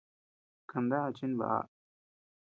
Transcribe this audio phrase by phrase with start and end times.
[0.69, 1.59] Kandaʼá chimbaʼa.